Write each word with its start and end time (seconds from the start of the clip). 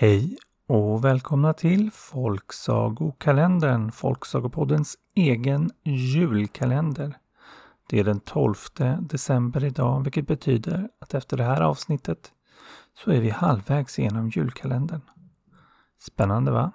Hej 0.00 0.36
och 0.66 1.04
välkomna 1.04 1.52
till 1.52 1.90
Folksagokalendern, 1.90 3.92
Folksagopoddens 3.92 4.96
egen 5.14 5.70
julkalender. 5.84 7.16
Det 7.88 8.00
är 8.00 8.04
den 8.04 8.20
12 8.20 8.54
december 9.00 9.64
idag, 9.64 10.04
vilket 10.04 10.26
betyder 10.26 10.88
att 10.98 11.14
efter 11.14 11.36
det 11.36 11.44
här 11.44 11.60
avsnittet 11.60 12.32
så 12.94 13.10
är 13.10 13.20
vi 13.20 13.30
halvvägs 13.30 13.98
genom 13.98 14.28
julkalendern. 14.28 15.00
Spännande 15.98 16.50
va? 16.50 16.72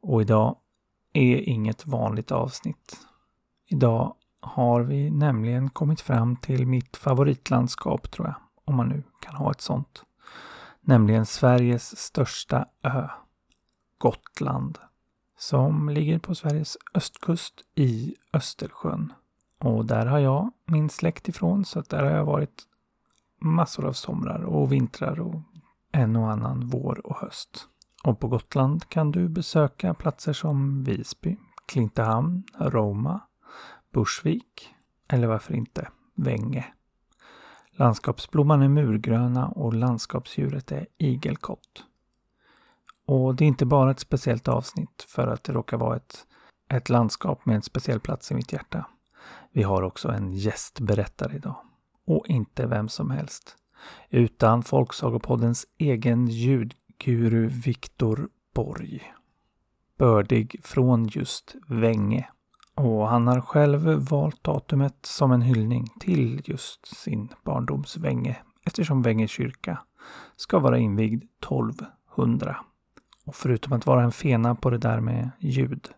Och 0.00 0.22
idag 0.22 0.56
är 1.12 1.48
inget 1.48 1.86
vanligt 1.86 2.32
avsnitt. 2.32 2.96
Idag 3.66 4.14
har 4.40 4.80
vi 4.80 5.10
nämligen 5.10 5.70
kommit 5.70 6.00
fram 6.00 6.36
till 6.36 6.66
mitt 6.66 6.96
favoritlandskap 6.96 8.10
tror 8.10 8.26
jag, 8.26 8.36
om 8.64 8.76
man 8.76 8.88
nu 8.88 9.02
kan 9.20 9.34
ha 9.34 9.50
ett 9.50 9.60
sånt 9.60 10.02
nämligen 10.86 11.26
Sveriges 11.26 11.98
största 11.98 12.66
ö, 12.82 13.08
Gotland, 13.98 14.78
som 15.38 15.88
ligger 15.88 16.18
på 16.18 16.34
Sveriges 16.34 16.76
östkust 16.94 17.54
i 17.74 18.14
Östersjön. 18.32 19.12
Och 19.58 19.86
där 19.86 20.06
har 20.06 20.18
jag 20.18 20.50
min 20.64 20.90
släkt 20.90 21.28
ifrån, 21.28 21.64
så 21.64 21.80
där 21.80 22.02
har 22.02 22.10
jag 22.10 22.24
varit 22.24 22.62
massor 23.40 23.86
av 23.86 23.92
somrar 23.92 24.42
och 24.42 24.72
vintrar 24.72 25.20
och 25.20 25.42
en 25.92 26.16
och 26.16 26.30
annan 26.30 26.66
vår 26.66 27.06
och 27.06 27.16
höst. 27.16 27.68
Och 28.04 28.20
på 28.20 28.28
Gotland 28.28 28.88
kan 28.88 29.10
du 29.10 29.28
besöka 29.28 29.94
platser 29.94 30.32
som 30.32 30.84
Visby, 30.84 31.36
Klintehamn, 31.66 32.42
Roma, 32.58 33.20
Bursvik 33.92 34.74
eller 35.08 35.26
varför 35.26 35.54
inte 35.54 35.88
Vänge. 36.14 36.66
Landskapsblomman 37.78 38.62
är 38.62 38.68
murgröna 38.68 39.48
och 39.48 39.74
landskapsdjuret 39.74 40.72
är 40.72 40.86
igelkott. 40.98 41.84
Och 43.06 43.34
det 43.34 43.44
är 43.44 43.48
inte 43.48 43.66
bara 43.66 43.90
ett 43.90 44.00
speciellt 44.00 44.48
avsnitt 44.48 45.06
för 45.08 45.26
att 45.26 45.44
det 45.44 45.52
råkar 45.52 45.76
vara 45.76 45.96
ett, 45.96 46.26
ett 46.68 46.88
landskap 46.88 47.46
med 47.46 47.56
en 47.56 47.62
speciell 47.62 48.00
plats 48.00 48.30
i 48.30 48.34
mitt 48.34 48.52
hjärta. 48.52 48.86
Vi 49.52 49.62
har 49.62 49.82
också 49.82 50.08
en 50.08 50.32
gästberättare 50.32 51.36
idag. 51.36 51.56
Och 52.06 52.26
inte 52.26 52.66
vem 52.66 52.88
som 52.88 53.10
helst. 53.10 53.56
Utan 54.10 54.62
Folksagopoddens 54.62 55.66
egen 55.78 56.28
ljudguru 56.28 57.46
Viktor 57.46 58.28
Borg. 58.54 59.12
Bördig 59.98 60.60
från 60.62 61.06
just 61.06 61.56
Vänge. 61.68 62.28
Och 62.76 63.08
han 63.08 63.26
har 63.26 63.40
själv 63.40 63.80
valt 64.10 64.44
datumet 64.44 64.96
som 65.02 65.32
en 65.32 65.42
hyllning 65.42 65.86
till 66.00 66.42
just 66.44 66.96
sin 66.96 67.28
barndoms 67.44 67.96
Vänge 67.96 68.36
eftersom 68.66 69.02
Vänge 69.02 69.28
kyrka 69.28 69.78
ska 70.36 70.58
vara 70.58 70.78
invigd 70.78 71.24
1200. 71.44 72.56
Och 73.24 73.34
förutom 73.34 73.72
att 73.72 73.86
vara 73.86 74.02
en 74.02 74.12
fena 74.12 74.54
på 74.54 74.70
det 74.70 74.78
där 74.78 75.00
med 75.00 75.30
ljud 75.38 75.88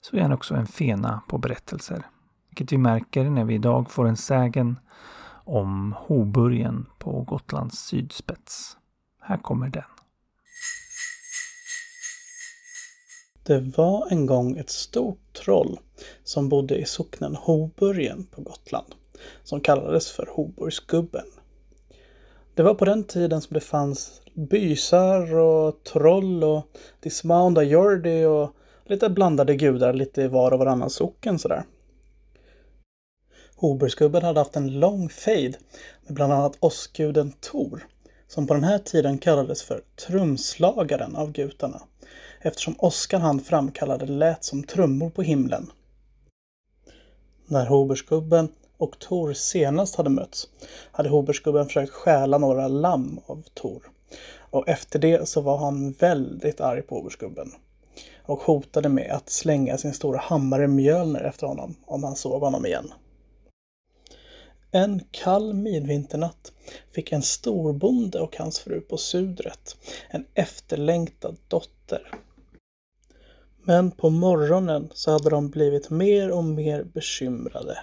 så 0.00 0.16
är 0.16 0.22
han 0.22 0.32
också 0.32 0.54
en 0.54 0.66
fena 0.66 1.22
på 1.28 1.38
berättelser. 1.38 2.06
Vilket 2.48 2.72
vi 2.72 2.78
märker 2.78 3.30
när 3.30 3.44
vi 3.44 3.54
idag 3.54 3.90
får 3.90 4.06
en 4.08 4.16
sägen 4.16 4.78
om 5.44 5.94
Hoburgen 5.98 6.86
på 6.98 7.22
Gotlands 7.22 7.78
sydspets. 7.78 8.76
Här 9.20 9.36
kommer 9.36 9.68
den. 9.68 9.97
Det 13.48 13.60
var 13.60 14.08
en 14.10 14.26
gång 14.26 14.56
ett 14.58 14.70
stort 14.70 15.32
troll 15.44 15.78
som 16.24 16.48
bodde 16.48 16.76
i 16.76 16.84
socknen 16.84 17.36
Hoburgen 17.36 18.26
på 18.30 18.42
Gotland, 18.42 18.94
som 19.44 19.60
kallades 19.60 20.10
för 20.10 20.28
Hoburgsgubben. 20.32 21.26
Det 22.54 22.62
var 22.62 22.74
på 22.74 22.84
den 22.84 23.04
tiden 23.04 23.40
som 23.40 23.54
det 23.54 23.60
fanns 23.60 24.22
bysar 24.34 25.34
och 25.34 25.82
troll 25.82 26.44
och 26.44 26.62
Dismounda 27.00 27.62
Jordi 27.62 28.24
och 28.24 28.50
lite 28.86 29.08
blandade 29.08 29.56
gudar 29.56 29.92
lite 29.92 30.22
i 30.22 30.28
var 30.28 30.52
och 30.52 30.58
varannan 30.58 30.90
socken 30.90 31.38
sådär. 31.38 31.64
Hoburgsgubben 33.56 34.22
hade 34.22 34.40
haft 34.40 34.56
en 34.56 34.80
lång 34.80 35.08
fejd 35.08 35.56
med 36.06 36.14
bland 36.14 36.32
annat 36.32 36.56
åskguden 36.60 37.32
Tor, 37.40 37.86
som 38.26 38.46
på 38.46 38.54
den 38.54 38.64
här 38.64 38.78
tiden 38.78 39.18
kallades 39.18 39.62
för 39.62 39.82
trumslagaren 40.06 41.16
av 41.16 41.32
gutarna 41.32 41.82
eftersom 42.40 42.74
åskan 42.78 43.20
han 43.20 43.40
framkallade 43.40 44.06
lät 44.06 44.44
som 44.44 44.62
trummor 44.62 45.10
på 45.10 45.22
himlen. 45.22 45.70
När 47.46 47.66
Hobersgubben 47.66 48.48
och 48.76 48.98
Tor 48.98 49.32
senast 49.32 49.96
hade 49.96 50.10
mötts 50.10 50.48
hade 50.92 51.08
Hobersgubben 51.08 51.66
försökt 51.66 51.92
stjäla 51.92 52.38
några 52.38 52.68
lamm 52.68 53.20
av 53.26 53.42
Tor. 53.54 53.90
Och 54.50 54.68
efter 54.68 54.98
det 54.98 55.28
så 55.28 55.40
var 55.40 55.58
han 55.58 55.92
väldigt 55.92 56.60
arg 56.60 56.82
på 56.82 56.94
Hobersgubben 56.94 57.52
och 58.22 58.40
hotade 58.40 58.88
med 58.88 59.10
att 59.10 59.30
slänga 59.30 59.78
sin 59.78 59.94
stora 59.94 60.18
hammare 60.18 60.68
Mjölner 60.68 61.20
efter 61.20 61.46
honom 61.46 61.74
om 61.86 62.04
han 62.04 62.16
såg 62.16 62.42
honom 62.42 62.66
igen. 62.66 62.92
En 64.70 65.00
kall 65.10 65.54
midvinternatt 65.54 66.52
fick 66.92 67.12
en 67.12 67.22
storbonde 67.22 68.20
och 68.20 68.36
hans 68.36 68.58
fru 68.58 68.80
på 68.80 68.96
Sudret 68.96 69.76
en 70.10 70.24
efterlängtad 70.34 71.36
dotter. 71.48 72.10
Men 73.68 73.90
på 73.90 74.10
morgonen 74.10 74.88
så 74.94 75.10
hade 75.10 75.30
de 75.30 75.50
blivit 75.50 75.90
mer 75.90 76.30
och 76.30 76.44
mer 76.44 76.84
bekymrade. 76.84 77.78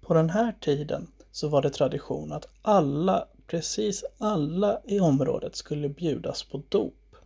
På 0.00 0.14
den 0.14 0.30
här 0.30 0.52
tiden 0.60 1.06
så 1.30 1.48
var 1.48 1.62
det 1.62 1.70
tradition 1.70 2.32
att 2.32 2.48
alla, 2.62 3.28
precis 3.46 4.04
alla 4.18 4.80
i 4.84 5.00
området 5.00 5.56
skulle 5.56 5.88
bjudas 5.88 6.42
på 6.42 6.62
dop. 6.68 7.16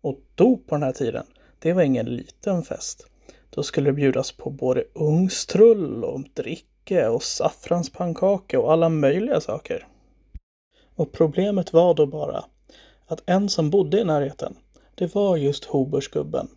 Och 0.00 0.20
dop 0.34 0.66
på 0.66 0.74
den 0.74 0.82
här 0.82 0.92
tiden, 0.92 1.26
det 1.58 1.72
var 1.72 1.82
ingen 1.82 2.06
liten 2.06 2.62
fest. 2.62 3.06
Då 3.50 3.62
skulle 3.62 3.90
det 3.90 3.94
bjudas 3.94 4.32
på 4.32 4.50
både 4.50 4.84
ungstrull 4.92 6.04
och 6.04 6.20
dricke 6.34 7.08
och 7.08 7.22
saffranspannkaka 7.22 8.60
och 8.60 8.72
alla 8.72 8.88
möjliga 8.88 9.40
saker. 9.40 9.86
Och 10.94 11.12
problemet 11.12 11.72
var 11.72 11.94
då 11.94 12.06
bara 12.06 12.44
att 13.06 13.22
en 13.26 13.48
som 13.48 13.70
bodde 13.70 14.00
i 14.00 14.04
närheten, 14.04 14.56
det 14.94 15.14
var 15.14 15.36
just 15.36 15.64
Hobersgubben. 15.64 16.48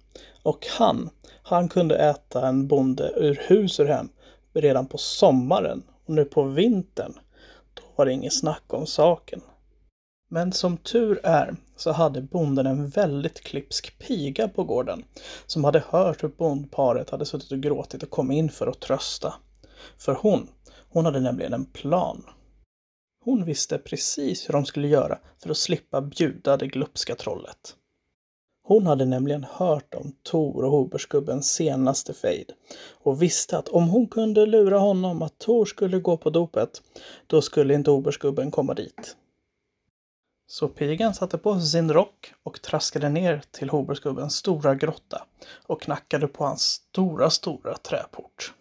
Och 0.44 0.68
han, 0.78 1.10
han 1.44 1.70
kunde 1.70 1.96
äta 1.96 2.48
en 2.48 2.68
bonde 2.68 3.14
ur 3.16 3.42
hus 3.48 3.80
och 3.80 3.88
hem 3.88 4.10
redan 4.54 4.88
på 4.88 4.98
sommaren. 4.98 5.84
Och 6.06 6.14
nu 6.14 6.26
på 6.26 6.44
vintern, 6.44 7.14
då 7.74 7.84
var 7.96 8.06
det 8.06 8.14
inget 8.14 8.34
snack 8.34 8.64
om 8.68 8.86
saken. 8.86 9.42
Men 10.30 10.54
som 10.54 10.78
tur 10.78 11.20
är 11.24 11.56
så 11.76 11.92
hade 11.92 12.22
bonden 12.22 12.66
en 12.66 12.90
väldigt 12.90 13.42
klipsk 13.42 14.00
piga 14.00 14.48
på 14.48 14.64
gården 14.64 15.04
som 15.46 15.64
hade 15.64 15.84
hört 15.90 16.24
hur 16.24 16.30
bondparet 16.30 17.10
hade 17.10 17.26
suttit 17.26 17.52
och 17.52 17.60
gråtit 17.60 18.04
och 18.04 18.10
kom 18.10 18.32
in 18.32 18.50
för 18.50 18.68
att 18.68 18.80
trösta. 18.80 19.34
För 19.98 20.14
hon, 20.14 20.48
hon 20.90 21.06
hade 21.06 21.20
nämligen 21.20 21.54
en 21.54 21.66
plan. 21.66 22.24
Hon 23.26 23.46
visste 23.46 23.78
precis 23.78 24.50
hur 24.50 24.54
de 24.54 24.66
skulle 24.66 24.88
göra 24.88 25.20
för 25.44 25.50
att 25.50 25.58
slippa 25.58 26.02
bjuda 26.02 26.58
det 26.58 26.68
glupska 26.68 27.16
trollet. 27.16 27.76
Hon 28.68 28.88
hade 28.88 29.06
nämligen 29.06 29.44
hört 29.52 29.94
om 29.94 30.12
Tor 30.24 30.64
och 30.64 30.72
Hobersgubbens 30.72 31.52
senaste 31.52 32.14
fejd 32.14 32.52
och 33.04 33.22
visste 33.22 33.58
att 33.58 33.68
om 33.68 33.90
hon 33.90 34.08
kunde 34.08 34.46
lura 34.46 34.80
honom 34.80 35.22
att 35.22 35.38
Tor 35.38 35.66
skulle 35.66 36.00
gå 36.00 36.18
på 36.18 36.30
dopet, 36.30 36.82
då 37.28 37.42
skulle 37.42 37.74
inte 37.74 37.92
Hobersgubben 37.92 38.52
komma 38.52 38.74
dit. 38.74 39.16
Så 40.48 40.68
pigan 40.68 41.14
satte 41.14 41.38
på 41.38 41.54
sig 41.60 41.70
sin 41.70 41.94
rock 41.94 42.34
och 42.44 42.62
traskade 42.62 43.10
ner 43.10 43.42
till 43.52 43.70
Hobersgubbens 43.70 44.36
stora 44.36 44.76
grotta 44.76 45.26
och 45.68 45.82
knackade 45.82 46.28
på 46.28 46.46
hans 46.46 46.62
stora, 46.62 47.30
stora 47.30 47.78
träport. 47.78 48.54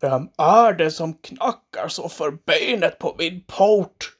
Vem 0.00 0.28
är 0.38 0.72
det 0.72 0.90
som 0.90 1.14
knackar 1.14 1.88
så 1.88 2.08
för 2.08 2.30
benet 2.30 2.98
på 2.98 3.14
min 3.18 3.44
port? 3.46 4.11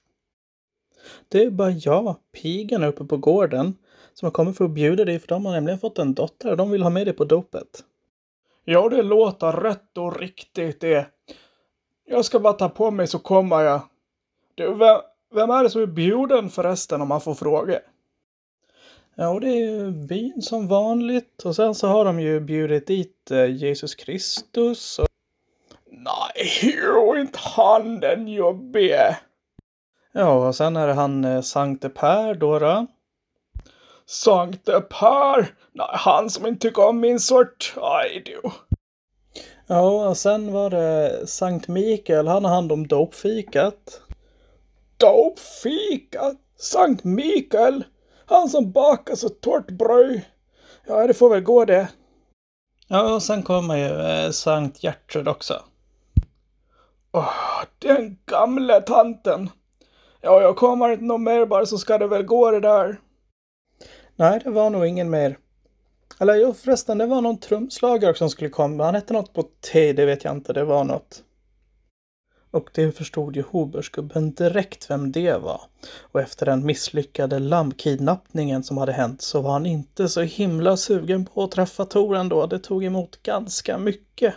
Det 1.28 1.42
är 1.42 1.50
bara 1.50 1.70
jag, 1.70 2.16
pigan 2.32 2.84
uppe 2.84 3.04
på 3.04 3.16
gården, 3.16 3.76
som 4.14 4.26
har 4.26 4.30
kommit 4.30 4.56
för 4.56 4.64
att 4.64 4.70
bjuda 4.70 5.04
dig 5.04 5.18
för 5.18 5.28
de 5.28 5.46
har 5.46 5.52
nämligen 5.52 5.78
fått 5.78 5.98
en 5.98 6.14
dotter 6.14 6.50
och 6.50 6.56
de 6.56 6.70
vill 6.70 6.82
ha 6.82 6.90
med 6.90 7.06
dig 7.06 7.14
på 7.14 7.24
dopet. 7.24 7.84
Ja, 8.64 8.88
det 8.88 9.02
låter 9.02 9.52
rätt 9.52 9.98
och 9.98 10.20
riktigt 10.20 10.80
det. 10.80 11.06
Jag 12.06 12.24
ska 12.24 12.40
bara 12.40 12.52
ta 12.52 12.68
på 12.68 12.90
mig 12.90 13.06
så 13.06 13.18
kommer 13.18 13.60
jag. 13.60 13.80
Du, 14.54 14.74
vem, 14.74 15.00
vem 15.34 15.50
är 15.50 15.62
det 15.62 15.70
som 15.70 15.82
är 15.82 15.86
bjuden 15.86 16.50
förresten 16.50 17.00
om 17.00 17.08
man 17.08 17.20
får 17.20 17.34
fråga? 17.34 17.80
Ja, 19.14 19.38
det 19.40 19.48
är 19.48 19.70
ju 19.70 19.90
byn 19.90 20.42
som 20.42 20.68
vanligt 20.68 21.42
och 21.44 21.56
sen 21.56 21.74
så 21.74 21.86
har 21.86 22.04
de 22.04 22.20
ju 22.20 22.40
bjudit 22.40 22.86
dit 22.86 23.30
eh, 23.30 23.46
Jesus 23.46 23.94
Kristus. 23.94 24.98
Och... 24.98 25.06
Nej, 25.90 27.20
inte 27.20 27.38
han 27.38 28.00
den 28.00 28.28
jobbige. 28.28 29.16
Ja, 30.12 30.48
och 30.48 30.54
sen 30.54 30.76
är 30.76 30.86
det 30.86 30.92
han 30.92 31.24
eh, 31.24 31.40
Sankte 31.40 31.88
Per 31.88 32.34
då. 32.34 32.58
då. 32.58 32.86
Sankte 34.06 34.80
Per? 34.80 35.54
Nej, 35.72 35.86
han 35.90 36.30
som 36.30 36.46
inte 36.46 36.68
tycker 36.68 36.88
om 36.88 37.00
min 37.00 37.20
sort. 37.20 37.74
Aj 37.76 38.22
du. 38.26 38.40
Ja, 39.66 40.08
och 40.08 40.16
sen 40.16 40.52
var 40.52 40.70
det 40.70 41.26
Sankt 41.26 41.68
Mikael. 41.68 42.28
Han 42.28 42.44
har 42.44 42.54
hand 42.54 42.72
om 42.72 42.86
dopfikat. 42.88 44.00
Dopfika! 44.96 46.34
Sankt 46.58 47.04
Mikael! 47.04 47.84
Han 48.26 48.48
som 48.48 48.72
bakar 48.72 49.14
så 49.14 49.28
torrt 49.28 49.70
bröd. 49.70 50.20
Ja, 50.86 51.06
det 51.06 51.14
får 51.14 51.30
väl 51.30 51.40
gå 51.42 51.64
det. 51.64 51.88
Ja, 52.88 53.14
och 53.14 53.22
sen 53.22 53.42
kommer 53.42 53.76
ju 53.76 54.00
eh, 54.00 54.30
Sankt 54.30 54.82
Gertrud 54.82 55.28
också. 55.28 55.62
Åh, 57.12 57.62
den 57.78 58.18
gamla 58.26 58.80
tanten. 58.80 59.50
Ja, 60.24 60.40
jag 60.42 60.56
kommer 60.56 60.92
inte 60.92 61.04
någon 61.04 61.24
mer 61.24 61.46
bara 61.46 61.66
så 61.66 61.78
ska 61.78 61.98
det 61.98 62.06
väl 62.06 62.22
gå 62.22 62.50
det 62.50 62.60
där. 62.60 63.00
Nej, 64.16 64.40
det 64.44 64.50
var 64.50 64.70
nog 64.70 64.86
ingen 64.86 65.10
mer. 65.10 65.38
Eller 66.20 66.34
jo 66.34 66.54
förresten, 66.54 66.98
det 66.98 67.06
var 67.06 67.20
någon 67.20 67.38
trumslagare 67.38 68.14
som 68.14 68.30
skulle 68.30 68.50
komma. 68.50 68.84
Han 68.84 68.94
hette 68.94 69.12
något 69.12 69.32
på 69.32 69.42
T, 69.72 69.92
det 69.92 70.06
vet 70.06 70.24
jag 70.24 70.36
inte. 70.36 70.52
Det 70.52 70.64
var 70.64 70.84
något. 70.84 71.22
Och 72.50 72.70
det 72.74 72.92
förstod 72.92 73.36
ju 73.36 73.42
Hobersgubben 73.42 74.34
direkt 74.34 74.90
vem 74.90 75.12
det 75.12 75.36
var. 75.36 75.60
Och 76.00 76.20
efter 76.20 76.46
den 76.46 76.66
misslyckade 76.66 77.38
lammkidnappningen 77.38 78.62
som 78.62 78.78
hade 78.78 78.92
hänt 78.92 79.22
så 79.22 79.40
var 79.40 79.52
han 79.52 79.66
inte 79.66 80.08
så 80.08 80.20
himla 80.20 80.76
sugen 80.76 81.26
på 81.26 81.44
att 81.44 81.50
träffa 81.50 81.84
Tor 81.84 82.16
ändå. 82.16 82.46
Det 82.46 82.58
tog 82.58 82.84
emot 82.84 83.22
ganska 83.22 83.78
mycket. 83.78 84.34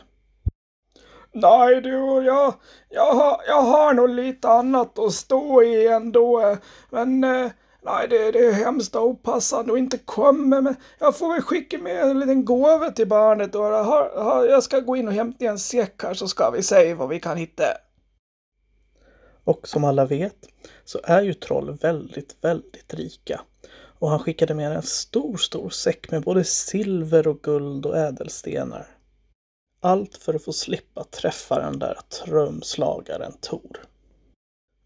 Nej 1.35 1.81
du, 1.81 2.23
jag, 2.25 2.53
jag, 2.89 3.13
har, 3.13 3.41
jag 3.47 3.61
har 3.61 3.93
nog 3.93 4.09
lite 4.09 4.47
annat 4.47 4.99
att 4.99 5.13
stå 5.13 5.63
i 5.63 5.87
ändå. 5.87 6.57
Men 6.89 7.23
eh, 7.23 7.51
nej, 7.81 8.07
det, 8.09 8.31
det 8.31 8.45
är 8.45 8.51
hemskt 8.51 8.95
opassande 8.95 9.71
och 9.71 9.77
inte 9.77 9.97
komma. 9.97 10.61
Men 10.61 10.75
jag 10.99 11.17
får 11.17 11.33
väl 11.33 11.41
skicka 11.41 11.77
med 11.77 12.01
en 12.01 12.19
liten 12.19 12.45
gåva 12.45 12.91
till 12.91 13.07
barnet. 13.07 13.53
då. 13.53 13.59
Jag, 13.59 13.83
har, 13.83 14.45
jag 14.45 14.63
ska 14.63 14.79
gå 14.79 14.95
in 14.95 15.07
och 15.07 15.13
hämta 15.13 15.45
en 15.45 15.59
säck 15.59 16.03
här 16.03 16.13
så 16.13 16.27
ska 16.27 16.49
vi 16.49 16.63
se 16.63 16.93
vad 16.93 17.09
vi 17.09 17.19
kan 17.19 17.37
hitta. 17.37 17.63
Och 19.43 19.67
som 19.67 19.83
alla 19.83 20.05
vet 20.05 20.47
så 20.85 20.99
är 21.03 21.21
ju 21.21 21.33
troll 21.33 21.77
väldigt, 21.81 22.35
väldigt 22.41 22.93
rika. 22.93 23.41
Och 23.99 24.09
han 24.09 24.19
skickade 24.19 24.53
med 24.53 24.71
en 24.71 24.83
stor, 24.83 25.37
stor 25.37 25.69
säck 25.69 26.11
med 26.11 26.23
både 26.23 26.43
silver 26.43 27.27
och 27.27 27.41
guld 27.41 27.85
och 27.85 27.97
ädelstenar. 27.97 28.94
Allt 29.79 30.17
för 30.17 30.33
att 30.33 30.43
få 30.43 30.53
slippa 30.53 31.03
träffa 31.03 31.59
den 31.59 31.79
där 31.79 31.99
trumslagaren 32.09 33.33
Tor. 33.41 33.85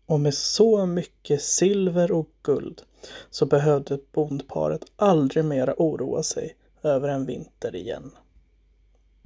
Och 0.06 0.20
med 0.20 0.34
så 0.34 0.86
mycket 0.86 1.42
silver 1.42 2.12
och 2.12 2.30
guld 2.42 2.82
så 3.30 3.46
behövde 3.46 4.00
bondparet 4.12 4.86
aldrig 4.96 5.46
mera 5.46 5.76
oroa 5.78 6.24
sig 6.24 6.56
över 6.84 7.10
en 7.10 7.26
vinter 7.26 7.76
igen. 7.76 8.12